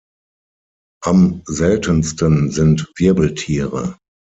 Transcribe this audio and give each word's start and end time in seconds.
Am 1.03 1.43
seltensten 1.45 2.49
sind 2.49 2.91
Wirbeltiere. 2.97 3.99